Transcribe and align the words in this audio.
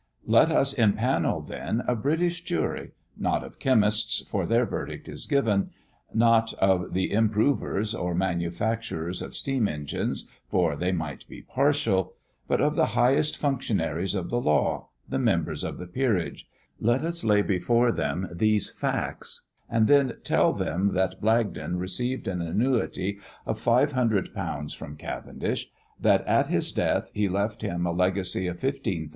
Let 0.25 0.49
us 0.49 0.73
impanel, 0.73 1.41
then, 1.47 1.83
a 1.87 1.95
British 1.95 2.43
jury 2.43 2.93
not 3.15 3.43
of 3.43 3.59
chemists, 3.59 4.25
for 4.27 4.47
their 4.47 4.65
verdict 4.65 5.07
is 5.07 5.27
given 5.27 5.69
not 6.11 6.55
of 6.55 6.95
the 6.95 7.11
improvers 7.13 7.93
or 7.93 8.15
manufacturers 8.15 9.21
of 9.21 9.35
steam 9.35 9.67
engines, 9.67 10.27
for 10.49 10.75
they 10.75 10.91
might 10.91 11.27
be 11.27 11.43
partial 11.43 12.15
but 12.47 12.59
of 12.59 12.75
the 12.75 12.87
highest 12.97 13.37
functionaries 13.37 14.15
of 14.15 14.31
the 14.31 14.41
law, 14.41 14.89
the 15.07 15.19
members 15.19 15.63
of 15.63 15.77
the 15.77 15.85
peerage 15.85 16.47
let 16.79 17.01
us 17.03 17.23
lay 17.23 17.43
before 17.43 17.91
them 17.91 18.27
these 18.33 18.71
facts, 18.71 19.49
and 19.69 19.85
then 19.85 20.13
tell 20.23 20.51
them 20.51 20.95
that 20.95 21.21
Blagden 21.21 21.77
received 21.77 22.27
an 22.27 22.41
annuity 22.41 23.19
of 23.45 23.59
500_l._ 23.61 24.73
from 24.75 24.95
Cavendish; 24.97 25.69
that, 25.99 26.25
at 26.25 26.47
his 26.47 26.71
death, 26.71 27.11
he 27.13 27.29
left 27.29 27.61
him 27.61 27.85
a 27.85 27.91
legacy 27.91 28.47
of 28.47 28.57
15,000_l. 28.59 29.09